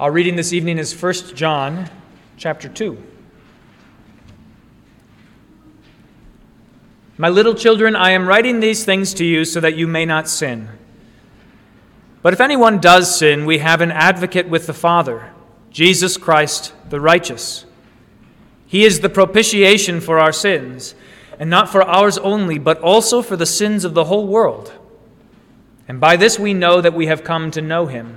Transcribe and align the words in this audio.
Our 0.00 0.10
reading 0.10 0.34
this 0.34 0.54
evening 0.54 0.78
is 0.78 0.98
1 0.98 1.36
John 1.36 1.90
chapter 2.38 2.70
2. 2.70 2.96
My 7.18 7.28
little 7.28 7.52
children, 7.54 7.94
I 7.94 8.12
am 8.12 8.26
writing 8.26 8.60
these 8.60 8.82
things 8.82 9.12
to 9.12 9.26
you 9.26 9.44
so 9.44 9.60
that 9.60 9.76
you 9.76 9.86
may 9.86 10.06
not 10.06 10.26
sin. 10.26 10.70
But 12.22 12.32
if 12.32 12.40
anyone 12.40 12.80
does 12.80 13.14
sin, 13.14 13.44
we 13.44 13.58
have 13.58 13.82
an 13.82 13.92
advocate 13.92 14.48
with 14.48 14.66
the 14.66 14.72
Father, 14.72 15.34
Jesus 15.70 16.16
Christ 16.16 16.72
the 16.88 16.98
righteous. 16.98 17.66
He 18.66 18.86
is 18.86 19.00
the 19.00 19.10
propitiation 19.10 20.00
for 20.00 20.18
our 20.18 20.32
sins, 20.32 20.94
and 21.38 21.50
not 21.50 21.68
for 21.68 21.82
ours 21.82 22.16
only, 22.16 22.58
but 22.58 22.80
also 22.80 23.20
for 23.20 23.36
the 23.36 23.44
sins 23.44 23.84
of 23.84 23.92
the 23.92 24.04
whole 24.04 24.26
world. 24.26 24.72
And 25.86 26.00
by 26.00 26.16
this 26.16 26.38
we 26.38 26.54
know 26.54 26.80
that 26.80 26.94
we 26.94 27.04
have 27.04 27.22
come 27.22 27.50
to 27.50 27.60
know 27.60 27.84
him 27.84 28.16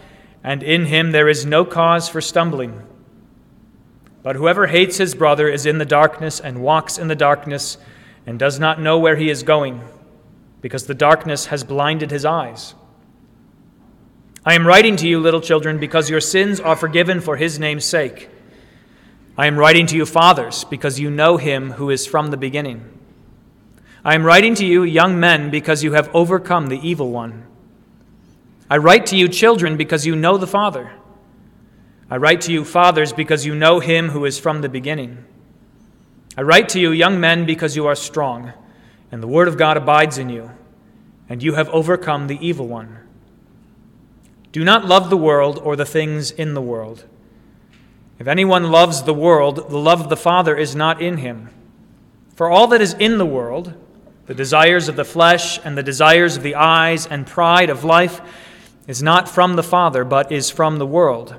and 0.43 0.63
in 0.63 0.85
him 0.85 1.11
there 1.11 1.29
is 1.29 1.45
no 1.45 1.65
cause 1.65 2.09
for 2.09 2.21
stumbling. 2.21 2.81
But 4.23 4.35
whoever 4.35 4.67
hates 4.67 4.97
his 4.97 5.15
brother 5.15 5.47
is 5.47 5.65
in 5.65 5.77
the 5.77 5.85
darkness 5.85 6.39
and 6.39 6.61
walks 6.61 6.97
in 6.97 7.07
the 7.07 7.15
darkness 7.15 7.77
and 8.25 8.37
does 8.37 8.59
not 8.59 8.79
know 8.79 8.99
where 8.99 9.15
he 9.15 9.29
is 9.29 9.43
going, 9.43 9.81
because 10.61 10.85
the 10.85 10.93
darkness 10.93 11.47
has 11.47 11.63
blinded 11.63 12.11
his 12.11 12.25
eyes. 12.25 12.75
I 14.45 14.55
am 14.55 14.65
writing 14.65 14.95
to 14.97 15.07
you, 15.07 15.19
little 15.19 15.41
children, 15.41 15.79
because 15.79 16.09
your 16.09 16.21
sins 16.21 16.59
are 16.59 16.75
forgiven 16.75 17.21
for 17.21 17.35
his 17.35 17.59
name's 17.59 17.85
sake. 17.85 18.29
I 19.37 19.47
am 19.47 19.57
writing 19.57 19.85
to 19.87 19.95
you, 19.95 20.05
fathers, 20.05 20.63
because 20.63 20.99
you 20.99 21.09
know 21.09 21.37
him 21.37 21.71
who 21.71 21.89
is 21.89 22.05
from 22.05 22.27
the 22.27 22.37
beginning. 22.37 22.87
I 24.03 24.15
am 24.15 24.23
writing 24.23 24.55
to 24.55 24.65
you, 24.65 24.83
young 24.83 25.19
men, 25.19 25.51
because 25.51 25.83
you 25.83 25.93
have 25.93 26.09
overcome 26.13 26.67
the 26.67 26.79
evil 26.87 27.11
one. 27.11 27.45
I 28.71 28.77
write 28.77 29.07
to 29.07 29.17
you, 29.17 29.27
children, 29.27 29.75
because 29.75 30.05
you 30.05 30.15
know 30.15 30.37
the 30.37 30.47
Father. 30.47 30.93
I 32.09 32.15
write 32.15 32.39
to 32.41 32.53
you, 32.53 32.63
fathers, 32.63 33.11
because 33.11 33.45
you 33.45 33.53
know 33.53 33.81
him 33.81 34.07
who 34.07 34.23
is 34.23 34.39
from 34.39 34.61
the 34.61 34.69
beginning. 34.69 35.25
I 36.37 36.43
write 36.43 36.69
to 36.69 36.79
you, 36.79 36.93
young 36.93 37.19
men, 37.19 37.45
because 37.45 37.75
you 37.75 37.85
are 37.87 37.95
strong, 37.95 38.53
and 39.11 39.21
the 39.21 39.27
word 39.27 39.49
of 39.49 39.57
God 39.57 39.75
abides 39.75 40.17
in 40.17 40.29
you, 40.29 40.51
and 41.27 41.43
you 41.43 41.55
have 41.55 41.67
overcome 41.67 42.27
the 42.27 42.39
evil 42.39 42.65
one. 42.65 42.97
Do 44.53 44.63
not 44.63 44.85
love 44.85 45.09
the 45.09 45.17
world 45.17 45.59
or 45.61 45.75
the 45.75 45.83
things 45.83 46.31
in 46.31 46.53
the 46.53 46.61
world. 46.61 47.03
If 48.19 48.27
anyone 48.27 48.71
loves 48.71 49.03
the 49.03 49.13
world, 49.13 49.69
the 49.69 49.79
love 49.79 49.99
of 49.99 50.07
the 50.07 50.15
Father 50.15 50.55
is 50.55 50.77
not 50.77 51.01
in 51.01 51.17
him. 51.17 51.49
For 52.37 52.49
all 52.49 52.67
that 52.67 52.79
is 52.79 52.93
in 52.93 53.17
the 53.17 53.25
world, 53.25 53.73
the 54.27 54.33
desires 54.33 54.87
of 54.87 54.95
the 54.95 55.03
flesh 55.03 55.59
and 55.65 55.77
the 55.77 55.83
desires 55.83 56.37
of 56.37 56.43
the 56.43 56.55
eyes 56.55 57.05
and 57.05 57.27
pride 57.27 57.69
of 57.69 57.83
life, 57.83 58.21
is 58.87 59.01
not 59.01 59.29
from 59.29 59.55
the 59.55 59.63
Father, 59.63 60.03
but 60.03 60.31
is 60.31 60.49
from 60.49 60.77
the 60.77 60.85
world. 60.85 61.35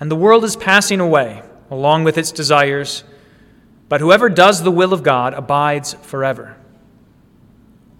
And 0.00 0.10
the 0.10 0.16
world 0.16 0.44
is 0.44 0.56
passing 0.56 1.00
away, 1.00 1.42
along 1.70 2.04
with 2.04 2.16
its 2.16 2.32
desires, 2.32 3.04
but 3.88 4.00
whoever 4.00 4.28
does 4.28 4.62
the 4.62 4.70
will 4.70 4.92
of 4.92 5.02
God 5.02 5.34
abides 5.34 5.94
forever. 5.94 6.56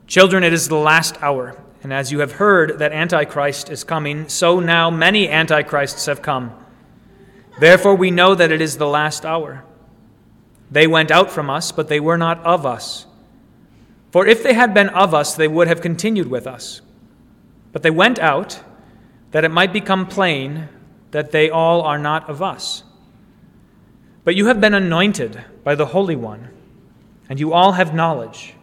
Children, 0.07 0.45
it 0.45 0.53
is 0.53 0.69
the 0.69 0.77
last 0.77 1.21
hour, 1.23 1.61
and 1.83 1.93
as 1.93 2.13
you 2.13 2.21
have 2.21 2.33
heard 2.33 2.79
that 2.79 2.93
Antichrist 2.93 3.71
is 3.71 3.85
coming, 3.85 4.29
so 4.29 4.61
now 4.61 4.91
many 4.91 5.29
Antichrists 5.29 6.07
have 6.07 6.23
come. 6.23 6.53
Therefore, 7.59 7.95
we 7.95 8.11
know 8.11 8.35
that 8.35 8.53
it 8.53 8.61
is 8.61 8.79
the 8.79 8.87
last 8.87 9.25
hour. 9.25 9.65
They 10.71 10.87
went 10.87 11.11
out 11.11 11.31
from 11.31 11.51
us, 11.51 11.73
but 11.73 11.89
they 11.89 12.01
were 12.01 12.19
not 12.19 12.39
of 12.45 12.65
us. 12.65 13.07
For 14.11 14.27
if 14.27 14.43
they 14.43 14.55
had 14.55 14.73
been 14.73 14.89
of 14.91 15.13
us, 15.13 15.35
they 15.35 15.49
would 15.49 15.69
have 15.69 15.81
continued 15.81 16.31
with 16.31 16.47
us. 16.47 16.81
But 17.73 17.83
they 17.83 17.91
went 17.91 18.19
out 18.19 18.63
that 19.31 19.45
it 19.45 19.51
might 19.51 19.73
become 19.73 20.07
plain 20.07 20.69
that 21.11 21.33
they 21.33 21.51
all 21.51 21.83
are 21.83 21.99
not 21.99 22.29
of 22.29 22.43
us. 22.43 22.83
But 24.25 24.35
you 24.35 24.47
have 24.47 24.61
been 24.61 24.75
anointed 24.75 25.43
by 25.65 25.75
the 25.75 25.87
Holy 25.87 26.17
One, 26.17 26.49
and 27.29 27.41
you 27.41 27.53
all 27.53 27.73
have 27.73 27.95
knowledge. 27.95 28.55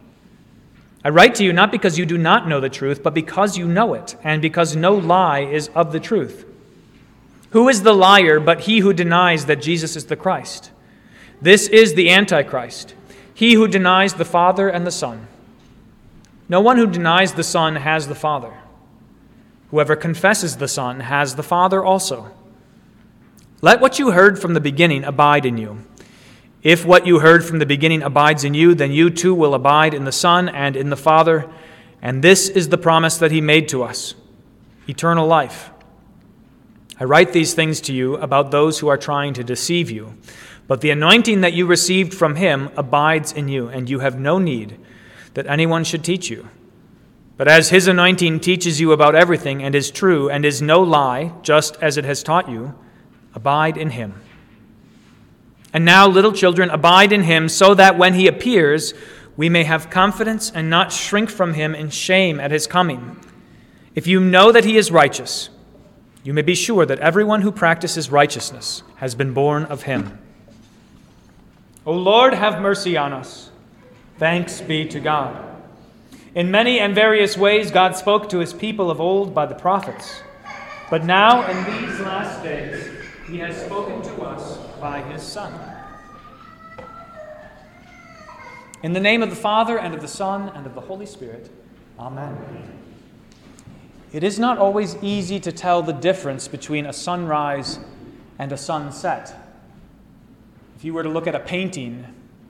I 1.04 1.10
write 1.10 1.36
to 1.36 1.44
you 1.44 1.52
not 1.52 1.70
because 1.70 1.98
you 1.98 2.06
do 2.06 2.18
not 2.18 2.48
know 2.48 2.60
the 2.60 2.68
truth, 2.68 3.02
but 3.02 3.14
because 3.14 3.56
you 3.56 3.66
know 3.66 3.94
it, 3.94 4.16
and 4.24 4.42
because 4.42 4.74
no 4.74 4.94
lie 4.94 5.40
is 5.40 5.68
of 5.74 5.92
the 5.92 6.00
truth. 6.00 6.44
Who 7.50 7.68
is 7.68 7.82
the 7.82 7.94
liar 7.94 8.40
but 8.40 8.62
he 8.62 8.80
who 8.80 8.92
denies 8.92 9.46
that 9.46 9.62
Jesus 9.62 9.96
is 9.96 10.06
the 10.06 10.16
Christ? 10.16 10.70
This 11.40 11.68
is 11.68 11.94
the 11.94 12.10
Antichrist, 12.10 12.94
he 13.34 13.54
who 13.54 13.68
denies 13.68 14.14
the 14.14 14.24
Father 14.24 14.68
and 14.68 14.86
the 14.86 14.90
Son. 14.90 15.26
No 16.48 16.60
one 16.60 16.76
who 16.76 16.86
denies 16.86 17.32
the 17.34 17.44
Son 17.44 17.76
has 17.76 18.08
the 18.08 18.14
Father. 18.14 18.52
Whoever 19.76 19.94
confesses 19.94 20.56
the 20.56 20.68
Son 20.68 21.00
has 21.00 21.34
the 21.34 21.42
Father 21.42 21.84
also. 21.84 22.32
Let 23.60 23.78
what 23.78 23.98
you 23.98 24.12
heard 24.12 24.38
from 24.38 24.54
the 24.54 24.60
beginning 24.60 25.04
abide 25.04 25.44
in 25.44 25.58
you. 25.58 25.84
If 26.62 26.86
what 26.86 27.06
you 27.06 27.18
heard 27.18 27.44
from 27.44 27.58
the 27.58 27.66
beginning 27.66 28.02
abides 28.02 28.42
in 28.42 28.54
you, 28.54 28.74
then 28.74 28.90
you 28.90 29.10
too 29.10 29.34
will 29.34 29.52
abide 29.52 29.92
in 29.92 30.04
the 30.04 30.12
Son 30.12 30.48
and 30.48 30.76
in 30.76 30.88
the 30.88 30.96
Father. 30.96 31.52
And 32.00 32.24
this 32.24 32.48
is 32.48 32.70
the 32.70 32.78
promise 32.78 33.18
that 33.18 33.30
He 33.32 33.42
made 33.42 33.68
to 33.68 33.82
us 33.82 34.14
eternal 34.88 35.26
life. 35.26 35.68
I 36.98 37.04
write 37.04 37.34
these 37.34 37.52
things 37.52 37.82
to 37.82 37.92
you 37.92 38.16
about 38.16 38.50
those 38.50 38.78
who 38.78 38.88
are 38.88 38.96
trying 38.96 39.34
to 39.34 39.44
deceive 39.44 39.90
you. 39.90 40.16
But 40.66 40.80
the 40.80 40.90
anointing 40.90 41.42
that 41.42 41.52
you 41.52 41.66
received 41.66 42.14
from 42.14 42.36
Him 42.36 42.70
abides 42.78 43.30
in 43.30 43.48
you, 43.48 43.68
and 43.68 43.90
you 43.90 43.98
have 43.98 44.18
no 44.18 44.38
need 44.38 44.78
that 45.34 45.46
anyone 45.46 45.84
should 45.84 46.02
teach 46.02 46.30
you. 46.30 46.48
But 47.36 47.48
as 47.48 47.68
his 47.68 47.86
anointing 47.86 48.40
teaches 48.40 48.80
you 48.80 48.92
about 48.92 49.14
everything 49.14 49.62
and 49.62 49.74
is 49.74 49.90
true 49.90 50.30
and 50.30 50.44
is 50.44 50.62
no 50.62 50.80
lie, 50.80 51.32
just 51.42 51.76
as 51.82 51.98
it 51.98 52.04
has 52.04 52.22
taught 52.22 52.48
you, 52.48 52.74
abide 53.34 53.76
in 53.76 53.90
him. 53.90 54.14
And 55.72 55.84
now, 55.84 56.08
little 56.08 56.32
children, 56.32 56.70
abide 56.70 57.12
in 57.12 57.24
him 57.24 57.50
so 57.50 57.74
that 57.74 57.98
when 57.98 58.14
he 58.14 58.26
appears, 58.26 58.94
we 59.36 59.50
may 59.50 59.64
have 59.64 59.90
confidence 59.90 60.50
and 60.50 60.70
not 60.70 60.90
shrink 60.90 61.28
from 61.28 61.52
him 61.52 61.74
in 61.74 61.90
shame 61.90 62.40
at 62.40 62.50
his 62.50 62.66
coming. 62.66 63.20
If 63.94 64.06
you 64.06 64.18
know 64.20 64.50
that 64.52 64.64
he 64.64 64.78
is 64.78 64.90
righteous, 64.90 65.50
you 66.22 66.32
may 66.32 66.42
be 66.42 66.54
sure 66.54 66.86
that 66.86 66.98
everyone 67.00 67.42
who 67.42 67.52
practices 67.52 68.10
righteousness 68.10 68.82
has 68.96 69.14
been 69.14 69.34
born 69.34 69.64
of 69.66 69.82
him. 69.82 70.18
O 71.84 71.92
Lord, 71.92 72.32
have 72.32 72.62
mercy 72.62 72.96
on 72.96 73.12
us. 73.12 73.50
Thanks 74.18 74.62
be 74.62 74.86
to 74.86 74.98
God. 74.98 75.55
In 76.36 76.50
many 76.50 76.80
and 76.80 76.94
various 76.94 77.34
ways, 77.34 77.70
God 77.70 77.96
spoke 77.96 78.28
to 78.28 78.40
his 78.40 78.52
people 78.52 78.90
of 78.90 79.00
old 79.00 79.34
by 79.34 79.46
the 79.46 79.54
prophets. 79.54 80.20
But 80.90 81.02
now, 81.02 81.48
in 81.50 81.56
these 81.64 81.98
last 82.00 82.42
days, 82.42 82.90
he 83.26 83.38
has 83.38 83.56
spoken 83.64 84.02
to 84.02 84.22
us 84.22 84.58
by 84.78 85.00
his 85.00 85.22
Son. 85.22 85.58
In 88.82 88.92
the 88.92 89.00
name 89.00 89.22
of 89.22 89.30
the 89.30 89.36
Father, 89.36 89.78
and 89.78 89.94
of 89.94 90.02
the 90.02 90.08
Son, 90.08 90.50
and 90.54 90.66
of 90.66 90.74
the 90.74 90.80
Holy 90.82 91.06
Spirit, 91.06 91.50
Amen. 91.98 92.36
It 94.12 94.22
is 94.22 94.38
not 94.38 94.58
always 94.58 95.02
easy 95.02 95.40
to 95.40 95.50
tell 95.50 95.82
the 95.82 95.94
difference 95.94 96.48
between 96.48 96.84
a 96.84 96.92
sunrise 96.92 97.78
and 98.38 98.52
a 98.52 98.58
sunset. 98.58 99.34
If 100.76 100.84
you 100.84 100.92
were 100.92 101.02
to 101.02 101.08
look 101.08 101.26
at 101.26 101.34
a 101.34 101.40
painting 101.40 102.04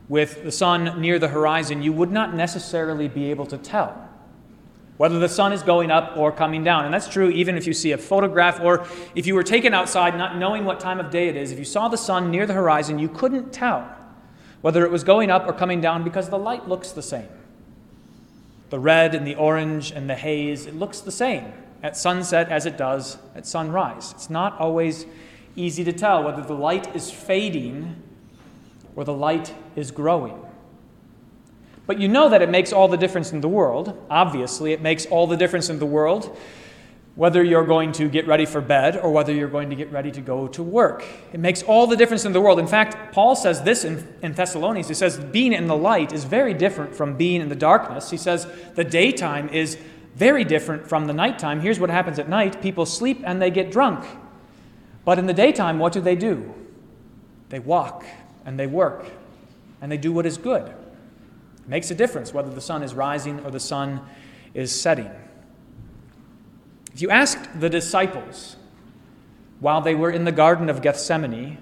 with 0.09 0.45
the 0.45 0.53
sun 0.53 1.01
near 1.01 1.19
the 1.19 1.29
horizon, 1.29 1.83
you 1.83 1.93
would 1.93 2.13
not 2.13 2.35
necessarily 2.35 3.09
be 3.09 3.31
able 3.31 3.47
to 3.47 3.59
tell 3.59 4.03
whether 4.97 5.19
the 5.19 5.29
sun 5.29 5.53
is 5.53 5.63
going 5.63 5.91
up 5.91 6.17
or 6.17 6.33
coming 6.33 6.65
down. 6.65 6.85
And 6.85 6.95
that's 6.95 7.09
true 7.09 7.29
even 7.31 7.57
if 7.57 7.67
you 7.67 7.75
see 7.75 7.93
a 7.93 7.99
photograph 7.99 8.61
or 8.61 8.87
if 9.15 9.27
you 9.27 9.35
were 9.35 9.43
taken 9.43 9.75
outside 9.75 10.17
not 10.17 10.39
knowing 10.39 10.65
what 10.65 10.81
time 10.81 11.01
of 11.01 11.11
day 11.11 11.29
it 11.29 11.37
is. 11.37 11.53
If 11.53 11.59
you 11.59 11.65
saw 11.65 11.89
the 11.89 11.99
sun 11.99 12.31
near 12.31 12.47
the 12.47 12.55
horizon, 12.55 12.99
you 12.99 13.09
couldn't 13.09 13.53
tell 13.53 13.95
whether 14.63 14.85
it 14.85 14.91
was 14.91 15.05
going 15.05 15.31
up 15.31 15.47
or 15.47 15.53
coming 15.53 15.81
down, 15.81 16.03
because 16.03 16.29
the 16.29 16.39
light 16.39 16.67
looks 16.67 16.91
the 16.91 17.03
same. 17.03 17.29
The 18.71 18.79
red 18.79 19.15
and 19.15 19.27
the 19.27 19.37
orange 19.37 19.93
and 19.93 20.09
the 20.11 20.15
haze, 20.15 20.67
it 20.67 20.75
looks 20.75 21.01
the 21.01 21.13
same 21.13 21.53
at 21.83 21.97
sunset 21.97 22.49
as 22.49 22.67
it 22.67 22.77
does 22.77 23.19
at 23.35 23.47
sunrise. 23.47 24.13
It's 24.13 24.31
not 24.31 24.59
always 24.59 25.07
easy 25.55 25.85
to 25.85 25.93
tell 25.93 26.25
whether 26.25 26.43
the 26.43 26.55
light 26.55 26.97
is 26.97 27.11
fading 27.11 28.03
or 28.97 29.05
the 29.05 29.13
light 29.13 29.55
is 29.77 29.91
growing. 29.91 30.43
But 31.87 32.01
you 32.01 32.09
know 32.09 32.29
that 32.29 32.43
it 32.43 32.51
makes 32.51 32.73
all 32.73 32.89
the 32.89 32.97
difference 32.97 33.31
in 33.31 33.41
the 33.41 33.49
world. 33.49 33.97
Obviously, 34.11 34.73
it 34.73 34.81
makes 34.81 35.07
all 35.07 35.29
the 35.29 35.37
difference 35.37 35.69
in 35.71 35.79
the 35.79 35.87
world 35.87 36.37
whether 37.17 37.43
you're 37.43 37.65
going 37.65 37.93
to 37.93 38.11
get 38.11 38.27
ready 38.27 38.45
for 38.45 38.61
bed 38.61 38.95
or 38.95 39.11
whether 39.11 39.33
you're 39.33 39.49
going 39.49 39.71
to 39.71 39.77
get 39.77 39.91
ready 39.91 40.13
to 40.13 40.21
go 40.21 40.47
to 40.49 40.63
work. 40.63 41.03
It 41.33 41.41
makes 41.41 41.63
all 41.63 41.87
the 41.87 41.97
difference 41.97 42.27
in 42.27 42.33
the 42.33 42.43
world. 42.43 42.59
In 42.59 42.67
fact, 42.67 43.15
Paul 43.15 43.35
says 43.35 43.63
this 43.63 43.85
in, 43.85 44.07
in 44.21 44.35
Thessalonians. 44.35 44.87
He 44.87 44.95
says, 44.95 45.19
being 45.19 45.55
in 45.55 45.67
the 45.67 45.77
light 45.77 46.13
is 46.13 46.25
very 46.25 46.53
different 46.53 46.95
from 46.95 47.17
being 47.17 47.41
in 47.41 47.49
the 47.49 47.57
darkness. 47.57 48.11
He 48.11 48.19
says, 48.19 48.47
the 48.75 48.85
daytime 48.85 49.49
is 49.49 49.79
very 50.15 50.45
different 50.45 50.87
from 50.87 51.07
the 51.07 51.15
nighttime. 51.15 51.61
Here's 51.61 51.81
what 51.81 51.89
happens 51.89 52.19
at 52.19 52.29
night 52.29 52.61
people 52.61 52.85
sleep 52.85 53.23
and 53.25 53.41
they 53.41 53.51
get 53.51 53.73
drunk. 53.73 54.05
But 55.07 55.19
in 55.19 55.25
the 55.25 55.35
daytime, 55.35 55.79
what 55.79 55.95
do 55.95 56.03
they 56.03 56.17
do? 56.17 56.53
They 57.49 57.61
walk 57.61 58.05
and 58.47 58.59
they 58.59 58.67
work 58.67 59.05
and 59.83 59.93
they 59.93 59.99
do 59.99 60.13
what 60.13 60.25
is 60.25 60.39
good. 60.39 60.63
It 60.67 61.69
makes 61.69 61.91
a 61.91 61.95
difference 61.95 62.33
whether 62.33 62.51
the 62.51 62.61
sun 62.61 62.83
is 62.83 62.95
rising 62.95 63.41
or 63.41 63.51
the 63.51 63.61
sun 63.61 64.01
is 64.55 64.73
setting. 64.73 65.11
If 66.95 67.03
you 67.03 67.11
asked 67.11 67.61
the 67.61 67.69
disciples 67.69 68.57
while 69.61 69.83
they 69.83 69.95
were 69.95 70.11
in 70.11 70.25
the 70.25 70.33
Garden 70.33 70.71
of 70.71 70.81
Gethsemane, 70.81 71.59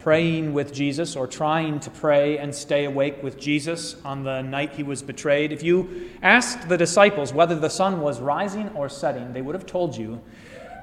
praying 0.00 0.52
with 0.52 0.72
Jesus 0.72 1.14
or 1.14 1.28
trying 1.28 1.78
to 1.78 1.88
pray 1.90 2.36
and 2.38 2.52
stay 2.52 2.86
awake 2.86 3.22
with 3.22 3.38
Jesus 3.38 3.94
on 4.04 4.24
the 4.24 4.42
night 4.42 4.72
he 4.72 4.82
was 4.82 5.00
betrayed, 5.00 5.52
if 5.52 5.62
you 5.62 6.10
asked 6.22 6.68
the 6.68 6.76
disciples 6.76 7.32
whether 7.32 7.54
the 7.54 7.70
sun 7.70 8.00
was 8.00 8.20
rising 8.20 8.68
or 8.70 8.88
setting, 8.88 9.32
they 9.32 9.42
would 9.42 9.54
have 9.54 9.66
told 9.66 9.96
you 9.96 10.20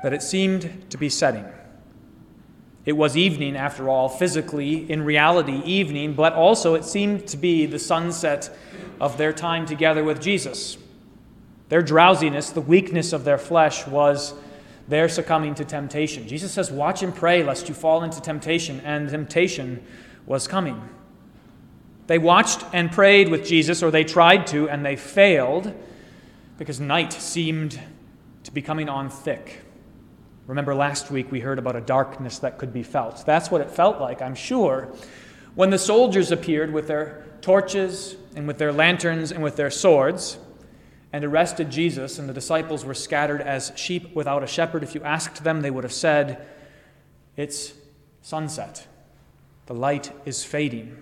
that 0.03 0.13
it 0.13 0.21
seemed 0.21 0.89
to 0.89 0.97
be 0.97 1.09
setting. 1.09 1.43
It 2.85 2.93
was 2.93 3.17
evening, 3.17 3.55
after 3.55 3.89
all, 3.89 4.09
physically, 4.09 4.89
in 4.89 5.03
reality, 5.03 5.61
evening, 5.65 6.13
but 6.13 6.33
also 6.33 6.75
it 6.75 6.85
seemed 6.85 7.27
to 7.27 7.37
be 7.37 7.65
the 7.65 7.79
sunset 7.79 8.55
of 8.99 9.17
their 9.17 9.33
time 9.33 9.65
together 9.65 10.03
with 10.03 10.21
Jesus. 10.21 10.77
Their 11.67 11.81
drowsiness, 11.81 12.49
the 12.49 12.61
weakness 12.61 13.13
of 13.13 13.25
their 13.25 13.37
flesh, 13.37 13.85
was 13.85 14.33
their 14.87 15.07
succumbing 15.07 15.55
to 15.55 15.65
temptation. 15.65 16.27
Jesus 16.27 16.51
says, 16.51 16.71
Watch 16.71 17.03
and 17.03 17.13
pray 17.13 17.43
lest 17.43 17.69
you 17.69 17.75
fall 17.75 18.03
into 18.03 18.21
temptation, 18.21 18.81
and 18.83 19.07
temptation 19.09 19.83
was 20.25 20.47
coming. 20.47 20.81
They 22.07 22.17
watched 22.17 22.65
and 22.73 22.91
prayed 22.91 23.29
with 23.29 23.45
Jesus, 23.45 23.83
or 23.83 23.91
they 23.91 24.03
tried 24.03 24.47
to, 24.47 24.67
and 24.67 24.83
they 24.83 24.95
failed 24.95 25.73
because 26.57 26.79
night 26.79 27.13
seemed 27.13 27.79
to 28.43 28.51
be 28.51 28.61
coming 28.61 28.89
on 28.89 29.09
thick. 29.09 29.61
Remember, 30.49 30.73
last 30.73 31.11
week 31.11 31.31
we 31.31 31.41
heard 31.41 31.59
about 31.59 31.75
a 31.75 31.81
darkness 31.81 32.39
that 32.39 32.57
could 32.57 32.73
be 32.73 32.81
felt. 32.81 33.23
That's 33.23 33.51
what 33.51 33.61
it 33.61 33.69
felt 33.69 34.01
like, 34.01 34.19
I'm 34.19 34.33
sure, 34.33 34.91
when 35.53 35.69
the 35.69 35.77
soldiers 35.77 36.31
appeared 36.31 36.73
with 36.73 36.87
their 36.87 37.23
torches 37.41 38.15
and 38.35 38.47
with 38.47 38.57
their 38.57 38.73
lanterns 38.73 39.31
and 39.31 39.43
with 39.43 39.57
their 39.57 39.69
swords 39.69 40.39
and 41.13 41.23
arrested 41.23 41.69
Jesus, 41.69 42.17
and 42.17 42.27
the 42.27 42.33
disciples 42.33 42.83
were 42.83 42.95
scattered 42.95 43.41
as 43.41 43.71
sheep 43.75 44.15
without 44.15 44.41
a 44.41 44.47
shepherd. 44.47 44.81
If 44.81 44.95
you 44.95 45.03
asked 45.03 45.43
them, 45.43 45.61
they 45.61 45.69
would 45.69 45.83
have 45.83 45.93
said, 45.93 46.47
It's 47.37 47.73
sunset. 48.23 48.87
The 49.67 49.75
light 49.75 50.11
is 50.25 50.43
fading. 50.43 50.97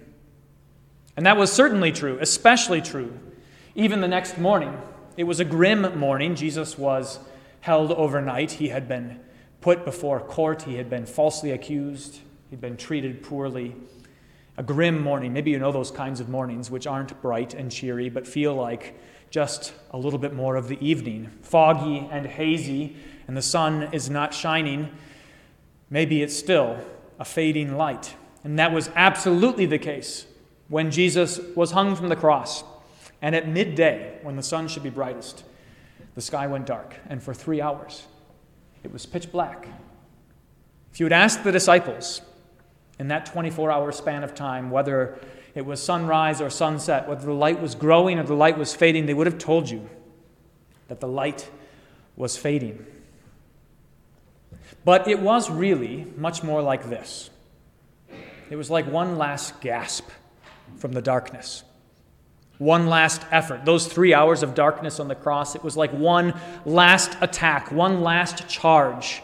And 1.15 1.25
that 1.25 1.37
was 1.37 1.53
certainly 1.53 1.93
true, 1.93 2.17
especially 2.19 2.81
true. 2.81 3.17
Even 3.75 4.01
the 4.01 4.09
next 4.09 4.37
morning, 4.37 4.77
it 5.15 5.23
was 5.23 5.39
a 5.39 5.45
grim 5.45 5.97
morning. 5.97 6.35
Jesus 6.35 6.77
was 6.77 7.19
held 7.61 7.93
overnight. 7.93 8.51
He 8.51 8.67
had 8.67 8.89
been 8.89 9.21
put 9.61 9.85
before 9.85 10.19
court, 10.19 10.63
he 10.63 10.75
had 10.75 10.89
been 10.89 11.05
falsely 11.05 11.51
accused, 11.51 12.19
he'd 12.49 12.61
been 12.61 12.77
treated 12.77 13.23
poorly. 13.23 13.75
A 14.59 14.63
grim 14.63 15.03
morning. 15.03 15.33
Maybe 15.33 15.51
you 15.51 15.59
know 15.59 15.71
those 15.71 15.91
kinds 15.91 16.19
of 16.19 16.29
mornings 16.29 16.71
which 16.71 16.87
aren't 16.87 17.21
bright 17.21 17.53
and 17.53 17.71
cheery, 17.71 18.09
but 18.09 18.25
feel 18.25 18.55
like 18.55 18.99
just 19.29 19.73
a 19.91 19.97
little 19.97 20.17
bit 20.17 20.33
more 20.33 20.55
of 20.55 20.67
the 20.67 20.83
evening. 20.83 21.29
Foggy 21.43 22.07
and 22.11 22.25
hazy, 22.25 22.95
and 23.27 23.37
the 23.37 23.41
sun 23.41 23.89
is 23.91 24.09
not 24.09 24.33
shining. 24.33 24.89
Maybe 25.91 26.23
it's 26.23 26.35
still 26.35 26.79
a 27.19 27.25
fading 27.25 27.77
light. 27.77 28.15
And 28.43 28.57
that 28.57 28.71
was 28.71 28.89
absolutely 28.95 29.65
the 29.65 29.77
case 29.77 30.25
when 30.69 30.89
Jesus 30.89 31.39
was 31.55 31.71
hung 31.71 31.95
from 31.95 32.09
the 32.09 32.15
cross. 32.15 32.63
And 33.21 33.35
at 33.35 33.47
midday, 33.47 34.19
when 34.21 34.35
the 34.35 34.43
sun 34.43 34.67
should 34.67 34.83
be 34.83 34.89
brightest, 34.89 35.43
the 36.15 36.21
sky 36.21 36.47
went 36.47 36.65
dark. 36.65 36.95
And 37.09 37.21
for 37.21 37.33
three 37.33 37.61
hours, 37.61 38.07
it 38.87 38.93
was 38.93 39.05
pitch 39.05 39.29
black. 39.33 39.67
If 40.93 41.01
you 41.01 41.05
had 41.07 41.11
asked 41.11 41.43
the 41.43 41.51
disciples 41.51 42.21
in 42.97 43.09
that 43.09 43.25
24 43.25 43.69
hour 43.69 43.91
span 43.91 44.23
of 44.23 44.33
time 44.33 44.71
whether 44.71 45.19
it 45.55 45.65
was 45.65 45.83
sunrise 45.83 46.39
or 46.39 46.49
sunset, 46.49 47.05
whether 47.05 47.25
the 47.25 47.33
light 47.33 47.59
was 47.59 47.75
growing 47.75 48.17
or 48.17 48.23
the 48.23 48.33
light 48.33 48.57
was 48.57 48.73
fading, 48.73 49.05
they 49.05 49.13
would 49.13 49.27
have 49.27 49.37
told 49.37 49.69
you 49.69 49.89
that 50.87 51.01
the 51.01 51.07
light 51.07 51.49
was 52.15 52.37
fading. 52.37 52.85
But 54.85 55.09
it 55.09 55.19
was 55.19 55.49
really 55.49 56.07
much 56.15 56.41
more 56.41 56.61
like 56.61 56.89
this 56.89 57.29
it 58.49 58.55
was 58.55 58.71
like 58.71 58.89
one 58.89 59.17
last 59.17 59.59
gasp 59.59 60.07
from 60.77 60.93
the 60.93 61.01
darkness. 61.01 61.65
One 62.57 62.87
last 62.87 63.21
effort. 63.31 63.65
Those 63.65 63.87
three 63.87 64.13
hours 64.13 64.41
of 64.41 64.55
darkness 64.55 64.99
on 64.99 65.07
the 65.07 65.15
cross, 65.15 65.55
it 65.55 65.63
was 65.63 65.77
like 65.77 65.91
one 65.91 66.33
last 66.65 67.15
attack, 67.21 67.71
one 67.71 68.01
last 68.01 68.47
charge, 68.47 69.21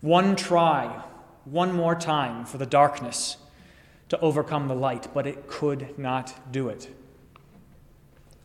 one 0.00 0.34
try, 0.34 1.02
one 1.44 1.72
more 1.72 1.94
time 1.94 2.44
for 2.44 2.58
the 2.58 2.66
darkness 2.66 3.36
to 4.08 4.18
overcome 4.20 4.68
the 4.68 4.74
light, 4.74 5.08
but 5.14 5.26
it 5.26 5.46
could 5.46 5.98
not 5.98 6.52
do 6.52 6.68
it. 6.68 6.94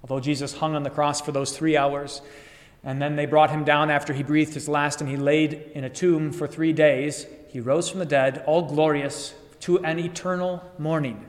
Although 0.04 0.20
Jesus 0.20 0.58
hung 0.58 0.76
on 0.76 0.84
the 0.84 0.90
cross 0.90 1.22
for 1.22 1.32
those 1.32 1.58
three 1.58 1.78
hours, 1.78 2.22
and 2.84 3.02
then 3.02 3.16
they 3.16 3.26
brought 3.26 3.50
him 3.50 3.64
down 3.64 3.90
after 3.90 4.14
he 4.14 4.24
breathed 4.24 4.54
his 4.54 4.68
last, 4.68 5.00
and 5.00 5.10
he 5.10 5.16
laid 5.16 5.54
in 5.74 5.86
a 5.86 5.90
tomb 5.90 6.32
for 6.34 6.48
three 6.48 6.74
days, 6.74 7.26
he 7.50 7.62
rose 7.62 7.90
from 7.90 8.00
the 8.00 8.06
dead, 8.06 8.44
all 8.46 8.64
glorious, 8.64 9.34
to 9.62 9.80
an 9.86 10.00
eternal 10.00 10.62
morning. 10.78 11.26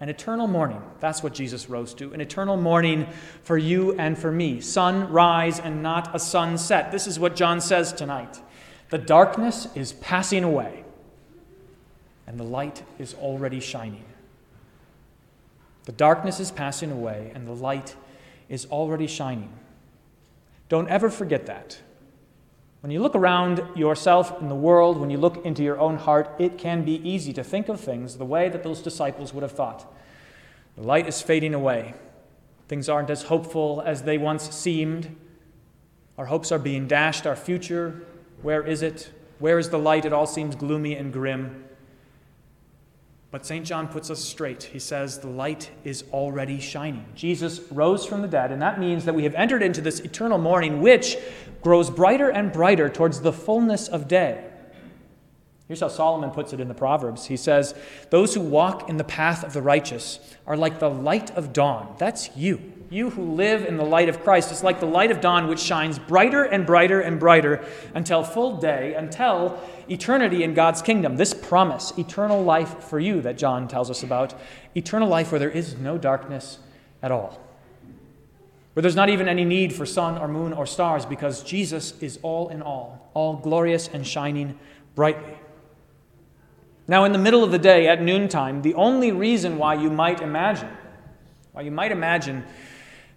An 0.00 0.08
eternal 0.08 0.46
morning. 0.46 0.82
That's 1.00 1.22
what 1.22 1.32
Jesus 1.32 1.70
rose 1.70 1.94
to. 1.94 2.12
An 2.12 2.20
eternal 2.20 2.56
morning 2.56 3.06
for 3.42 3.56
you 3.56 3.94
and 3.98 4.18
for 4.18 4.30
me. 4.30 4.60
Sun 4.60 5.10
rise 5.10 5.58
and 5.58 5.82
not 5.82 6.14
a 6.14 6.18
sunset. 6.18 6.92
This 6.92 7.06
is 7.06 7.18
what 7.18 7.34
John 7.34 7.60
says 7.60 7.92
tonight. 7.92 8.40
The 8.90 8.98
darkness 8.98 9.68
is 9.74 9.92
passing 9.94 10.44
away 10.44 10.84
and 12.26 12.38
the 12.38 12.44
light 12.44 12.82
is 12.98 13.14
already 13.14 13.60
shining. 13.60 14.04
The 15.84 15.92
darkness 15.92 16.40
is 16.40 16.50
passing 16.50 16.90
away, 16.90 17.30
and 17.34 17.46
the 17.46 17.54
light 17.54 17.94
is 18.48 18.66
already 18.66 19.06
shining. 19.06 19.52
Don't 20.68 20.88
ever 20.88 21.08
forget 21.08 21.46
that. 21.46 21.78
When 22.80 22.92
you 22.92 23.00
look 23.00 23.14
around 23.14 23.64
yourself 23.74 24.40
in 24.40 24.48
the 24.48 24.54
world, 24.54 24.98
when 24.98 25.10
you 25.10 25.18
look 25.18 25.44
into 25.44 25.62
your 25.62 25.78
own 25.78 25.96
heart, 25.96 26.30
it 26.38 26.58
can 26.58 26.84
be 26.84 26.96
easy 27.08 27.32
to 27.32 27.42
think 27.42 27.68
of 27.68 27.80
things 27.80 28.18
the 28.18 28.24
way 28.24 28.48
that 28.48 28.62
those 28.62 28.82
disciples 28.82 29.32
would 29.32 29.42
have 29.42 29.52
thought. 29.52 29.92
The 30.76 30.82
light 30.82 31.08
is 31.08 31.22
fading 31.22 31.54
away. 31.54 31.94
Things 32.68 32.88
aren't 32.88 33.10
as 33.10 33.24
hopeful 33.24 33.82
as 33.84 34.02
they 34.02 34.18
once 34.18 34.50
seemed. 34.54 35.16
Our 36.18 36.26
hopes 36.26 36.52
are 36.52 36.58
being 36.58 36.86
dashed. 36.86 37.26
Our 37.26 37.36
future, 37.36 38.02
where 38.42 38.62
is 38.62 38.82
it? 38.82 39.10
Where 39.38 39.58
is 39.58 39.70
the 39.70 39.78
light? 39.78 40.04
It 40.04 40.12
all 40.12 40.26
seems 40.26 40.54
gloomy 40.54 40.94
and 40.94 41.12
grim. 41.12 41.64
But 43.30 43.44
St. 43.44 43.66
John 43.66 43.88
puts 43.88 44.08
us 44.08 44.22
straight. 44.22 44.62
He 44.62 44.78
says, 44.78 45.18
The 45.18 45.28
light 45.28 45.70
is 45.84 46.04
already 46.12 46.60
shining. 46.60 47.04
Jesus 47.14 47.60
rose 47.70 48.06
from 48.06 48.22
the 48.22 48.28
dead, 48.28 48.50
and 48.50 48.62
that 48.62 48.80
means 48.80 49.04
that 49.04 49.14
we 49.14 49.24
have 49.24 49.34
entered 49.34 49.62
into 49.62 49.80
this 49.80 50.00
eternal 50.00 50.38
morning, 50.38 50.80
which 50.80 51.18
grows 51.66 51.90
brighter 51.90 52.30
and 52.30 52.52
brighter 52.52 52.88
towards 52.88 53.22
the 53.22 53.32
fullness 53.32 53.88
of 53.88 54.06
day. 54.06 54.40
Here's 55.66 55.80
how 55.80 55.88
Solomon 55.88 56.30
puts 56.30 56.52
it 56.52 56.60
in 56.60 56.68
the 56.68 56.74
Proverbs. 56.74 57.26
He 57.26 57.36
says, 57.36 57.74
Those 58.10 58.34
who 58.34 58.40
walk 58.40 58.88
in 58.88 58.98
the 58.98 59.02
path 59.02 59.42
of 59.42 59.52
the 59.52 59.60
righteous 59.60 60.20
are 60.46 60.56
like 60.56 60.78
the 60.78 60.88
light 60.88 61.32
of 61.32 61.52
dawn. 61.52 61.96
That's 61.98 62.30
you. 62.36 62.60
You 62.88 63.10
who 63.10 63.34
live 63.34 63.66
in 63.66 63.78
the 63.78 63.84
light 63.84 64.08
of 64.08 64.22
Christ, 64.22 64.52
it's 64.52 64.62
like 64.62 64.78
the 64.78 64.86
light 64.86 65.10
of 65.10 65.20
dawn 65.20 65.48
which 65.48 65.58
shines 65.58 65.98
brighter 65.98 66.44
and 66.44 66.64
brighter 66.64 67.00
and 67.00 67.18
brighter 67.18 67.64
until 67.96 68.22
full 68.22 68.58
day, 68.58 68.94
until 68.94 69.60
eternity 69.88 70.44
in 70.44 70.54
God's 70.54 70.82
kingdom. 70.82 71.16
This 71.16 71.34
promise, 71.34 71.92
eternal 71.98 72.44
life 72.44 72.84
for 72.84 73.00
you 73.00 73.20
that 73.22 73.38
John 73.38 73.66
tells 73.66 73.90
us 73.90 74.04
about, 74.04 74.34
eternal 74.76 75.08
life 75.08 75.32
where 75.32 75.40
there 75.40 75.50
is 75.50 75.76
no 75.76 75.98
darkness 75.98 76.60
at 77.02 77.10
all. 77.10 77.40
Where 78.76 78.82
there's 78.82 78.94
not 78.94 79.08
even 79.08 79.26
any 79.26 79.46
need 79.46 79.72
for 79.72 79.86
sun 79.86 80.18
or 80.18 80.28
moon 80.28 80.52
or 80.52 80.66
stars 80.66 81.06
because 81.06 81.42
Jesus 81.42 81.94
is 82.02 82.18
all 82.20 82.50
in 82.50 82.60
all, 82.60 83.10
all 83.14 83.36
glorious 83.36 83.88
and 83.88 84.06
shining 84.06 84.58
brightly. 84.94 85.38
Now, 86.86 87.04
in 87.04 87.12
the 87.12 87.18
middle 87.18 87.42
of 87.42 87.52
the 87.52 87.58
day 87.58 87.88
at 87.88 88.02
noontime, 88.02 88.60
the 88.60 88.74
only 88.74 89.12
reason 89.12 89.56
why 89.56 89.76
you 89.76 89.88
might 89.88 90.20
imagine, 90.20 90.68
why 91.52 91.62
you 91.62 91.70
might 91.70 91.90
imagine 91.90 92.44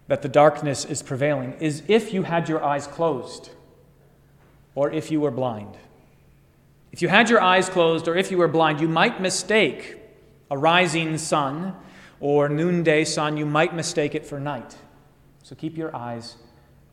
that 0.08 0.22
the 0.22 0.30
darkness 0.30 0.86
is 0.86 1.04
prevailing 1.04 1.51
is 1.60 1.84
if 1.89 2.13
you 2.13 2.24
had 2.24 2.48
your 2.48 2.63
eyes 2.63 2.88
closed 2.88 3.50
or 4.75 4.89
if 4.89 5.12
you 5.12 5.20
were 5.20 5.30
blind. 5.30 5.75
If 6.94 7.01
you 7.01 7.10
had 7.10 7.30
your 7.30 7.42
eyes 7.42 7.68
closed 7.68 8.08
or 8.08 8.16
if 8.16 8.32
you 8.32 8.38
were 8.38 8.48
blind, 8.48 8.80
you 8.80 8.88
might 8.88 9.20
mistake 9.20 9.98
a 10.50 10.58
rising 10.58 11.18
sun 11.18 11.75
or 12.22 12.48
noonday 12.48 13.04
sun, 13.04 13.36
you 13.36 13.46
might 13.46 13.75
mistake 13.75 14.16
it 14.16 14.25
for 14.25 14.39
night. 14.39 14.78
So 15.43 15.55
keep 15.55 15.77
your 15.77 15.96
eyes 15.96 16.36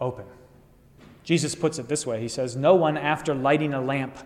open. 0.01 0.25
Jesus 1.25 1.55
puts 1.55 1.79
it 1.79 1.89
this 1.89 2.07
way 2.07 2.21
He 2.21 2.29
says, 2.29 2.57
No 2.57 2.75
one, 2.75 2.97
after 2.97 3.35
lighting 3.35 3.75
a 3.75 3.81
lamp, 3.81 4.17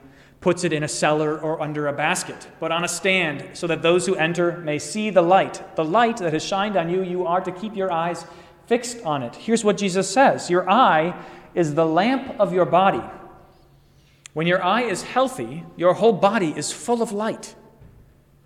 puts 0.40 0.64
it 0.64 0.72
in 0.72 0.82
a 0.82 0.88
cellar 0.88 1.38
or 1.38 1.60
under 1.60 1.86
a 1.86 1.92
basket, 1.92 2.48
but 2.60 2.72
on 2.72 2.84
a 2.84 2.88
stand, 2.88 3.56
so 3.56 3.66
that 3.66 3.82
those 3.82 4.06
who 4.06 4.14
enter 4.14 4.58
may 4.58 4.78
see 4.78 5.10
the 5.10 5.22
light. 5.22 5.76
The 5.76 5.84
light 5.84 6.18
that 6.18 6.32
has 6.32 6.44
shined 6.44 6.76
on 6.76 6.88
you, 6.88 7.02
you 7.02 7.26
are 7.26 7.40
to 7.40 7.52
keep 7.52 7.76
your 7.76 7.92
eyes 7.92 8.24
fixed 8.66 9.02
on 9.04 9.22
it. 9.22 9.36
Here's 9.36 9.64
what 9.64 9.76
Jesus 9.76 10.08
says 10.08 10.50
Your 10.50 10.68
eye 10.68 11.14
is 11.54 11.74
the 11.74 11.86
lamp 11.86 12.38
of 12.38 12.52
your 12.52 12.66
body. 12.66 13.02
When 14.32 14.46
your 14.46 14.62
eye 14.62 14.82
is 14.82 15.02
healthy, 15.02 15.64
your 15.76 15.94
whole 15.94 16.12
body 16.12 16.54
is 16.56 16.70
full 16.70 17.02
of 17.02 17.12
light. 17.12 17.54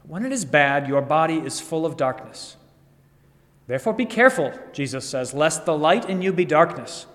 When 0.04 0.24
it 0.24 0.32
is 0.32 0.44
bad, 0.44 0.88
your 0.88 1.02
body 1.02 1.36
is 1.36 1.60
full 1.60 1.84
of 1.84 1.96
darkness. 1.96 2.56
Therefore, 3.66 3.94
be 3.94 4.04
careful, 4.04 4.52
Jesus 4.72 5.08
says, 5.08 5.32
lest 5.32 5.64
the 5.64 5.76
light 5.76 6.08
in 6.08 6.20
you 6.20 6.32
be 6.32 6.44
darkness. 6.44 7.06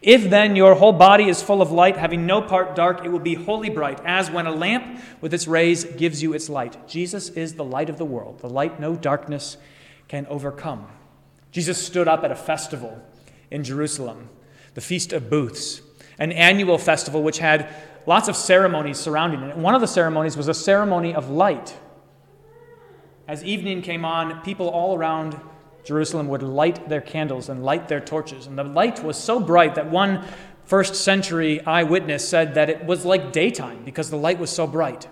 If 0.00 0.30
then 0.30 0.56
your 0.56 0.74
whole 0.74 0.94
body 0.94 1.28
is 1.28 1.42
full 1.42 1.60
of 1.60 1.72
light, 1.72 1.96
having 1.96 2.24
no 2.24 2.40
part 2.40 2.74
dark, 2.74 3.04
it 3.04 3.10
will 3.10 3.18
be 3.18 3.34
wholly 3.34 3.68
bright, 3.68 4.00
as 4.04 4.30
when 4.30 4.46
a 4.46 4.50
lamp 4.50 5.00
with 5.20 5.34
its 5.34 5.46
rays 5.46 5.84
gives 5.84 6.22
you 6.22 6.32
its 6.32 6.48
light. 6.48 6.88
Jesus 6.88 7.28
is 7.30 7.54
the 7.54 7.64
light 7.64 7.90
of 7.90 7.98
the 7.98 8.04
world, 8.04 8.38
the 8.38 8.48
light 8.48 8.80
no 8.80 8.96
darkness 8.96 9.58
can 10.08 10.26
overcome. 10.26 10.86
Jesus 11.52 11.84
stood 11.84 12.08
up 12.08 12.24
at 12.24 12.30
a 12.30 12.36
festival 12.36 13.02
in 13.50 13.62
Jerusalem, 13.62 14.30
the 14.74 14.80
Feast 14.80 15.12
of 15.12 15.28
Booths, 15.28 15.82
an 16.18 16.32
annual 16.32 16.78
festival 16.78 17.22
which 17.22 17.38
had 17.38 17.68
lots 18.06 18.28
of 18.28 18.36
ceremonies 18.36 18.98
surrounding 18.98 19.42
it. 19.42 19.56
One 19.56 19.74
of 19.74 19.80
the 19.80 19.86
ceremonies 19.86 20.36
was 20.36 20.48
a 20.48 20.54
ceremony 20.54 21.14
of 21.14 21.28
light. 21.28 21.76
As 23.28 23.44
evening 23.44 23.82
came 23.82 24.04
on, 24.04 24.40
people 24.42 24.68
all 24.68 24.96
around 24.96 25.38
Jerusalem 25.84 26.28
would 26.28 26.42
light 26.42 26.88
their 26.88 27.00
candles 27.00 27.48
and 27.48 27.64
light 27.64 27.88
their 27.88 28.00
torches. 28.00 28.46
And 28.46 28.58
the 28.58 28.64
light 28.64 29.02
was 29.02 29.16
so 29.16 29.40
bright 29.40 29.74
that 29.74 29.90
one 29.90 30.24
first 30.64 30.94
century 30.94 31.64
eyewitness 31.64 32.28
said 32.28 32.54
that 32.54 32.70
it 32.70 32.84
was 32.84 33.04
like 33.04 33.32
daytime 33.32 33.84
because 33.84 34.10
the 34.10 34.16
light 34.16 34.38
was 34.38 34.50
so 34.50 34.66
bright. 34.66 35.08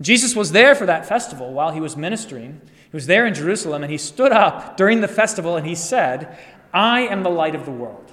Jesus 0.00 0.34
was 0.34 0.52
there 0.52 0.74
for 0.74 0.86
that 0.86 1.06
festival 1.06 1.52
while 1.52 1.70
he 1.70 1.80
was 1.80 1.96
ministering. 1.96 2.60
He 2.90 2.96
was 2.96 3.06
there 3.06 3.26
in 3.26 3.34
Jerusalem 3.34 3.82
and 3.82 3.92
he 3.92 3.98
stood 3.98 4.32
up 4.32 4.76
during 4.76 5.00
the 5.00 5.08
festival 5.08 5.56
and 5.56 5.66
he 5.66 5.74
said, 5.74 6.36
I 6.72 7.02
am 7.02 7.22
the 7.22 7.30
light 7.30 7.54
of 7.54 7.64
the 7.64 7.70
world. 7.70 8.10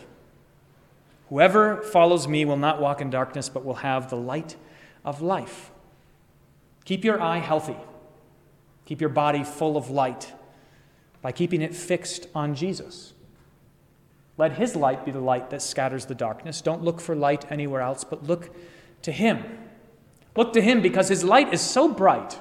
Whoever 1.30 1.82
follows 1.82 2.28
me 2.28 2.46
will 2.46 2.58
not 2.58 2.82
walk 2.82 3.02
in 3.02 3.10
darkness, 3.10 3.50
but 3.50 3.64
will 3.64 3.76
have 3.76 4.10
the 4.10 4.18
light 4.18 4.56
of 5.06 5.22
life. 5.22 5.72
Keep 6.86 7.04
your 7.06 7.22
eye 7.22 7.38
healthy, 7.38 7.78
keep 8.86 9.00
your 9.00 9.12
body 9.12 9.44
full 9.44 9.78
of 9.78 9.90
light 9.90 10.34
by 11.22 11.32
keeping 11.32 11.62
it 11.62 11.76
fixed 11.76 12.28
on 12.34 12.56
Jesus. 12.56 13.14
Let 14.38 14.54
his 14.54 14.76
light 14.76 15.04
be 15.04 15.12
the 15.12 15.20
light 15.20 15.50
that 15.50 15.62
scatters 15.62 16.06
the 16.06 16.16
darkness. 16.16 16.62
Don't 16.62 16.82
look 16.82 17.02
for 17.02 17.14
light 17.14 17.52
anywhere 17.52 17.82
else, 17.82 18.06
but 18.06 18.24
look 18.24 18.56
to 19.02 19.12
him. 19.12 19.44
Look 20.36 20.54
to 20.54 20.62
him 20.62 20.82
because 20.82 21.10
his 21.10 21.24
light 21.24 21.54
is 21.54 21.60
so 21.60 21.90
bright 21.90 22.40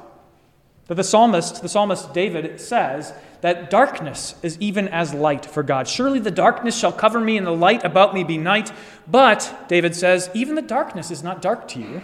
that 0.87 0.95
the 0.95 1.05
psalmist, 1.05 1.61
the 1.61 1.69
psalmist 1.69 2.15
David 2.15 2.61
says 2.61 3.13
that 3.41 3.69
darkness 3.69 4.37
is 4.43 4.57
even 4.61 4.89
as 4.89 5.13
light 5.13 5.45
for 5.45 5.63
God. 5.63 5.89
Surely 5.89 6.21
the 6.21 6.31
darkness 6.31 6.79
shall 6.79 6.93
cover 6.93 7.21
me 7.21 7.37
and 7.37 7.47
the 7.47 7.51
light 7.51 7.85
about 7.85 8.15
me 8.15 8.25
be 8.25 8.39
night. 8.39 8.73
But, 9.07 9.67
David 9.69 9.97
says, 9.97 10.31
even 10.35 10.55
the 10.55 10.63
darkness 10.63 11.11
is 11.11 11.23
not 11.23 11.43
dark 11.43 11.67
to 11.69 11.81
you. 11.81 12.03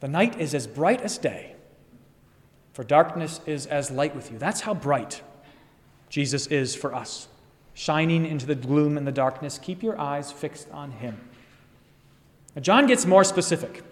The 0.00 0.08
night 0.08 0.40
is 0.40 0.54
as 0.54 0.66
bright 0.66 1.02
as 1.02 1.18
day, 1.18 1.54
for 2.72 2.84
darkness 2.84 3.40
is 3.46 3.66
as 3.66 3.90
light 3.90 4.16
with 4.16 4.32
you. 4.32 4.38
That's 4.38 4.62
how 4.62 4.74
bright 4.74 5.22
Jesus 6.08 6.46
is 6.46 6.74
for 6.74 6.94
us. 6.94 7.28
Shining 7.74 8.24
into 8.24 8.46
the 8.46 8.54
gloom 8.54 8.96
and 8.96 9.06
the 9.06 9.12
darkness, 9.12 9.58
keep 9.58 9.82
your 9.82 9.98
eyes 9.98 10.30
fixed 10.30 10.70
on 10.70 10.92
him. 10.92 11.20
Now, 12.54 12.62
John 12.62 12.86
gets 12.86 13.04
more 13.04 13.24
specific. 13.24 13.82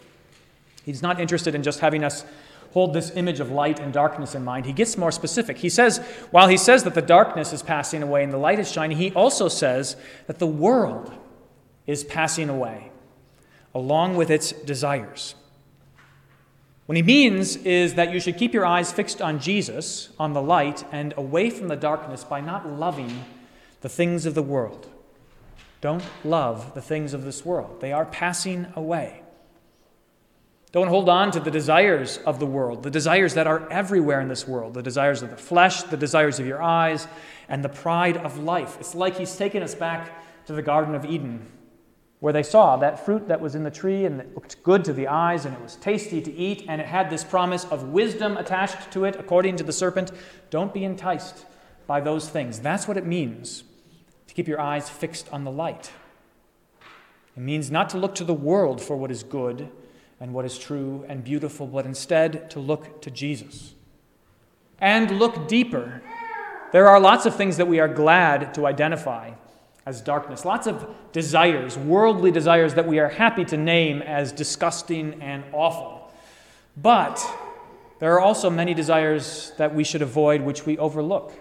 He's 0.85 1.03
not 1.03 1.21
interested 1.21 1.55
in 1.55 1.63
just 1.63 1.81
having 1.81 2.05
us 2.05 2.25
hold 2.73 2.95
this 2.95 3.11
image 3.17 3.41
of 3.41 3.51
light 3.51 3.79
and 3.81 3.93
darkness 3.93 4.35
in 4.35 4.45
mind. 4.45 4.67
He 4.67 4.73
gets 4.73 4.97
more 4.97 5.13
specific. 5.13 5.59
He 5.59 5.69
says, 5.69 5.99
while 6.31 6.49
he 6.49 6.57
says 6.57 6.85
that 6.85 6.95
the 6.95 7.03
darkness 7.03 7.53
is 7.53 7.63
passing 7.63 8.03
away 8.03 8.25
and 8.25 8.33
the 8.33 8.39
light 8.39 8.59
is 8.59 8.71
shining, 8.71 8.97
he 8.97 9.13
also 9.13 9.49
says 9.49 9.97
that 10.27 10.39
the 10.39 10.47
world 10.47 11.13
is 11.87 12.05
passing 12.05 12.49
away 12.49 12.91
along 13.75 14.17
with 14.17 14.31
its 14.31 14.53
desires. 14.53 15.35
What 16.93 16.97
he 16.99 17.03
means 17.03 17.57
is 17.57 17.95
that 17.95 18.13
you 18.13 18.21
should 18.21 18.37
keep 18.37 18.53
your 18.53 18.67
eyes 18.67 18.93
fixed 18.93 19.23
on 19.23 19.41
Jesus, 19.41 20.11
on 20.19 20.35
the 20.35 20.43
light, 20.43 20.85
and 20.93 21.15
away 21.17 21.49
from 21.49 21.69
the 21.69 21.75
darkness 21.75 22.23
by 22.23 22.43
not 22.43 22.69
loving 22.69 23.25
the 23.81 23.89
things 23.89 24.27
of 24.27 24.35
the 24.35 24.43
world. 24.43 24.91
Don't 25.81 26.05
love 26.23 26.75
the 26.75 26.83
things 26.83 27.15
of 27.15 27.25
this 27.25 27.47
world, 27.47 27.81
they 27.81 27.93
are 27.95 28.05
passing 28.05 28.67
away. 28.77 29.23
Don't 30.73 30.89
hold 30.89 31.09
on 31.09 31.31
to 31.31 31.41
the 31.41 31.51
desires 31.51 32.19
of 32.27 32.39
the 32.39 32.45
world, 32.45 32.83
the 32.83 32.91
desires 32.91 33.33
that 33.33 33.47
are 33.47 33.67
everywhere 33.71 34.21
in 34.21 34.29
this 34.29 34.47
world 34.47 34.75
the 34.75 34.83
desires 34.83 35.23
of 35.23 35.31
the 35.31 35.37
flesh, 35.39 35.85
the 35.85 35.97
desires 35.97 36.39
of 36.39 36.47
your 36.47 36.63
eyes, 36.63 37.09
and 37.49 37.65
the 37.65 37.71
pride 37.71 38.19
of 38.19 38.39
life. 38.39 38.77
It's 38.79 38.95
like 38.95 39.17
he's 39.17 39.35
taken 39.35 39.63
us 39.63 39.75
back 39.75 40.45
to 40.45 40.53
the 40.53 40.61
Garden 40.61 40.95
of 40.95 41.07
Eden 41.07 41.47
where 42.23 42.33
they 42.33 42.45
saw 42.45 42.77
that 42.77 43.05
fruit 43.05 43.27
that 43.27 43.41
was 43.41 43.57
in 43.57 43.65
the 43.65 43.71
tree 43.71 44.05
and 44.05 44.21
it 44.21 44.33
looked 44.33 44.63
good 44.63 44.85
to 44.85 44.93
the 44.93 45.09
eyes 45.09 45.45
and 45.45 45.53
it 45.57 45.61
was 45.61 45.75
tasty 45.75 46.23
to 46.23 46.33
eat 46.33 46.65
and 46.69 46.81
it 46.81 46.87
had 46.87 47.11
this 47.11 47.25
promise 47.25 47.65
of 47.65 47.89
wisdom 47.89 48.37
attached 48.37 48.93
to 48.93 49.05
it, 49.05 49.17
according 49.19 49.57
to 49.57 49.65
the 49.65 49.73
serpent. 49.73 50.13
Don't 50.49 50.73
be 50.73 50.85
enticed 50.85 51.45
by 51.89 52.01
those 52.01 52.29
things. 52.29 52.61
That's 52.61 52.87
what 52.87 52.97
it 52.97 53.05
means 53.05 53.65
to 54.29 54.35
keep 54.35 54.47
your 54.47 54.61
eyes 54.61 54.89
fixed 54.89 55.29
on 55.33 55.43
the 55.43 55.51
light. 55.51 55.91
It 57.37 57.41
means 57.41 57.73
not 57.73 57.91
to 57.91 57.99
look 57.99 58.15
to 58.15 58.25
the 58.25 58.33
world 58.35 58.81
for 58.81 58.97
what 58.97 59.11
is 59.11 59.25
good 59.25 59.69
and 60.21 60.33
what 60.33 60.45
is 60.45 60.57
true 60.57 61.05
and 61.09 61.25
beautiful, 61.25 61.67
but 61.67 61.87
instead 61.87 62.49
to 62.53 62.61
look 62.61 63.03
to 63.03 63.11
Jesus. 63.11 63.75
And 64.79 65.19
look 65.19 65.49
deeper. 65.49 66.05
There 66.71 66.87
are 66.87 67.01
lots 67.01 67.27
of 67.27 67.35
things 67.35 67.57
that 67.57 67.67
we 67.67 67.81
are 67.81 67.89
glad 67.89 68.55
to 68.55 68.65
identify 68.65 69.33
as 69.85 70.01
darkness. 70.01 70.45
Lots 70.45 70.67
of 70.67 70.95
desires, 71.13 71.77
worldly 71.77 72.31
desires 72.31 72.75
that 72.75 72.87
we 72.87 72.99
are 72.99 73.09
happy 73.09 73.45
to 73.47 73.57
name 73.57 74.03
as 74.03 74.33
disgusting 74.33 75.21
and 75.21 75.45
awful. 75.53 76.13
But 76.77 77.25
there 77.99 78.13
are 78.15 78.21
also 78.21 78.49
many 78.51 78.75
desires 78.75 79.53
that 79.59 79.75
we 79.75 79.85
should 79.85 80.03
avoid 80.03 80.43
which 80.43 80.67
we 80.67 80.79
overlook, 80.79 81.33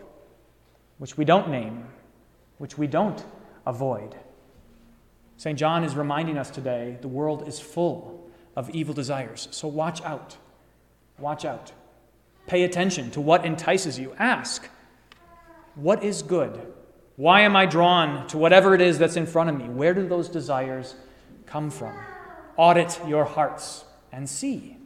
which 0.98 1.18
we 1.18 1.26
don't 1.26 1.50
name, 1.50 1.86
which 2.58 2.78
we 2.78 2.88
don't 2.88 3.24
avoid. 3.66 4.16
St. 5.38 5.58
John 5.58 5.84
is 5.84 5.96
reminding 5.96 6.38
us 6.38 6.50
today 6.50 6.98
the 7.02 7.08
world 7.08 7.48
is 7.48 7.60
full 7.60 8.30
of 8.56 8.70
evil 8.72 8.94
desires. 8.94 9.48
So 9.52 9.68
watch 9.68 10.02
out. 10.04 10.38
Watch 11.18 11.46
out. 11.46 11.72
Pay 12.48 12.64
attention 12.64 13.12
to 13.12 13.22
what 13.22 13.46
entices 13.46 13.98
you. 13.98 14.14
Ask, 14.18 14.68
what 15.76 16.04
is 16.04 16.22
good? 16.22 16.74
Why 17.16 17.42
am 17.42 17.56
I 17.56 17.66
drawn 17.66 18.28
to 18.28 18.38
whatever 18.38 18.74
it 18.74 18.82
is 18.82 18.98
that's 18.98 19.16
in 19.16 19.26
front 19.26 19.50
of 19.50 19.58
me? 19.58 19.66
Where 19.66 19.94
do 19.94 20.08
those 20.08 20.30
desires 20.30 20.96
come 21.46 21.70
from? 21.70 21.96
Audit 22.58 23.00
your 23.08 23.26
hearts 23.26 23.86
and 24.12 24.30
see 24.30 24.78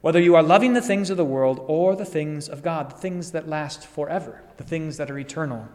whether 0.00 0.20
you 0.20 0.34
are 0.34 0.42
loving 0.42 0.72
the 0.72 0.80
things 0.80 1.10
of 1.10 1.16
the 1.16 1.24
world 1.24 1.62
or 1.66 1.94
the 1.94 2.04
things 2.04 2.48
of 2.48 2.62
God, 2.62 2.90
the 2.90 2.96
things 2.96 3.32
that 3.32 3.48
last 3.48 3.86
forever, 3.86 4.42
the 4.56 4.64
things 4.64 4.96
that 4.96 5.10
are 5.10 5.18
eternal 5.18 5.68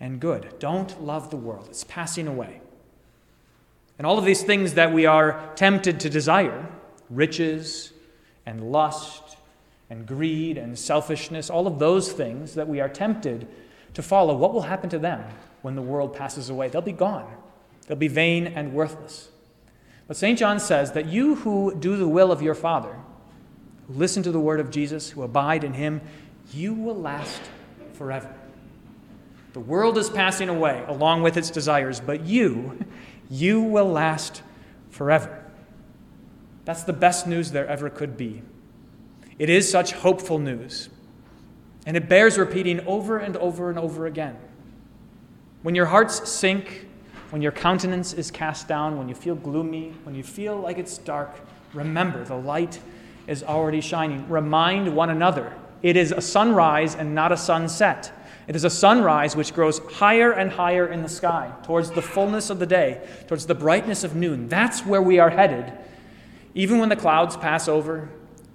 and 0.00 0.20
good. 0.20 0.58
Don't 0.58 1.00
love 1.02 1.30
the 1.30 1.36
world, 1.36 1.66
it's 1.68 1.84
passing 1.84 2.26
away. 2.26 2.60
And 3.98 4.06
all 4.06 4.18
of 4.18 4.24
these 4.24 4.42
things 4.42 4.74
that 4.74 4.92
we 4.92 5.06
are 5.06 5.52
tempted 5.54 6.00
to 6.00 6.10
desire 6.10 6.68
riches 7.08 7.92
and 8.46 8.72
lust 8.72 9.36
and 9.90 10.06
greed 10.06 10.58
and 10.58 10.76
selfishness 10.76 11.50
all 11.50 11.66
of 11.66 11.78
those 11.78 12.10
things 12.10 12.54
that 12.54 12.66
we 12.66 12.80
are 12.80 12.88
tempted 12.88 13.46
to 13.94 14.02
follow, 14.02 14.34
what 14.36 14.52
will 14.52 14.62
happen 14.62 14.90
to 14.90 14.98
them 14.98 15.24
when 15.62 15.74
the 15.74 15.82
world 15.82 16.14
passes 16.14 16.48
away? 16.48 16.68
They'll 16.68 16.82
be 16.82 16.92
gone, 16.92 17.30
they'll 17.86 17.96
be 17.96 18.08
vain 18.08 18.46
and 18.46 18.72
worthless. 18.72 19.28
But 20.08 20.16
St. 20.16 20.38
John 20.38 20.60
says 20.60 20.92
that 20.92 21.06
you 21.06 21.36
who 21.36 21.74
do 21.74 21.96
the 21.96 22.08
will 22.08 22.32
of 22.32 22.42
your 22.42 22.54
Father, 22.54 22.96
who 23.86 23.94
listen 23.94 24.22
to 24.24 24.32
the 24.32 24.40
word 24.40 24.60
of 24.60 24.70
Jesus, 24.70 25.10
who 25.10 25.22
abide 25.22 25.64
in 25.64 25.74
him, 25.74 26.00
you 26.52 26.74
will 26.74 27.00
last 27.00 27.40
forever. 27.94 28.34
The 29.52 29.60
world 29.60 29.98
is 29.98 30.10
passing 30.10 30.48
away 30.48 30.84
along 30.88 31.22
with 31.22 31.36
its 31.36 31.50
desires, 31.50 32.00
but 32.00 32.24
you, 32.24 32.84
you 33.30 33.60
will 33.60 33.90
last 33.90 34.42
forever. 34.90 35.44
That's 36.64 36.84
the 36.84 36.92
best 36.92 37.26
news 37.26 37.50
there 37.50 37.66
ever 37.66 37.90
could 37.90 38.16
be. 38.16 38.42
It 39.38 39.50
is 39.50 39.70
such 39.70 39.92
hopeful 39.92 40.38
news, 40.38 40.88
and 41.86 41.96
it 41.96 42.08
bears 42.08 42.38
repeating 42.38 42.80
over 42.86 43.18
and 43.18 43.36
over 43.36 43.70
and 43.70 43.78
over 43.78 44.06
again. 44.06 44.36
When 45.62 45.74
your 45.74 45.86
hearts 45.86 46.28
sink, 46.30 46.86
when 47.30 47.42
your 47.42 47.52
countenance 47.52 48.12
is 48.12 48.30
cast 48.30 48.68
down, 48.68 48.98
when 48.98 49.08
you 49.08 49.14
feel 49.14 49.34
gloomy, 49.34 49.94
when 50.04 50.14
you 50.14 50.22
feel 50.22 50.56
like 50.58 50.78
it's 50.78 50.98
dark, 50.98 51.30
remember 51.72 52.24
the 52.24 52.36
light 52.36 52.80
is 53.26 53.42
already 53.42 53.80
shining. 53.80 54.28
Remind 54.28 54.94
one 54.94 55.10
another 55.10 55.52
it 55.82 55.96
is 55.96 56.12
a 56.12 56.20
sunrise 56.20 56.94
and 56.94 57.14
not 57.14 57.32
a 57.32 57.36
sunset. 57.36 58.12
It 58.46 58.56
is 58.56 58.64
a 58.64 58.70
sunrise 58.70 59.34
which 59.34 59.54
grows 59.54 59.78
higher 59.78 60.32
and 60.32 60.50
higher 60.50 60.86
in 60.86 61.02
the 61.02 61.08
sky, 61.08 61.52
towards 61.64 61.90
the 61.90 62.02
fullness 62.02 62.50
of 62.50 62.58
the 62.58 62.66
day, 62.66 63.00
towards 63.26 63.46
the 63.46 63.54
brightness 63.54 64.04
of 64.04 64.14
noon. 64.14 64.48
That's 64.48 64.84
where 64.84 65.02
we 65.02 65.18
are 65.18 65.30
headed. 65.30 65.72
Even 66.54 66.78
when 66.78 66.88
the 66.88 66.96
clouds 66.96 67.36
pass 67.36 67.66
over, 67.68 68.08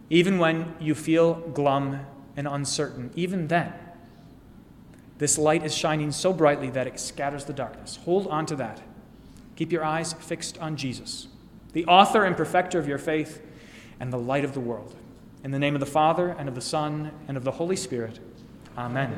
even 0.09 0.39
when 0.39 0.73
you 0.79 0.93
feel 0.93 1.35
glum 1.35 1.99
and 2.37 2.47
uncertain, 2.47 3.11
even 3.15 3.47
then, 3.47 3.73
this 5.17 5.37
light 5.37 5.65
is 5.65 5.75
shining 5.75 6.11
so 6.11 6.31
brightly 6.31 6.69
that 6.69 6.87
it 6.87 6.99
scatters 6.99 7.45
the 7.45 7.53
darkness. 7.53 7.97
Hold 8.05 8.27
on 8.27 8.45
to 8.45 8.55
that. 8.57 8.81
Keep 9.55 9.71
your 9.71 9.83
eyes 9.83 10.13
fixed 10.13 10.59
on 10.59 10.77
Jesus, 10.77 11.27
the 11.73 11.85
author 11.85 12.23
and 12.23 12.37
perfecter 12.37 12.77
of 12.77 12.87
your 12.87 12.99
faith 12.99 13.41
and 13.99 14.13
the 14.13 14.17
light 14.17 14.45
of 14.45 14.53
the 14.53 14.59
world. 14.59 14.95
In 15.43 15.51
the 15.51 15.59
name 15.59 15.75
of 15.75 15.79
the 15.79 15.87
Father, 15.87 16.35
and 16.37 16.47
of 16.47 16.55
the 16.55 16.61
Son, 16.61 17.11
and 17.27 17.37
of 17.37 17.43
the 17.43 17.51
Holy 17.51 17.75
Spirit. 17.75 18.19
Amen. 18.77 19.09